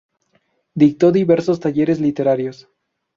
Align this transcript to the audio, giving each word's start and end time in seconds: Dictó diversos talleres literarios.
Dictó 0.73 1.11
diversos 1.11 1.59
talleres 1.59 1.99
literarios. 1.99 2.67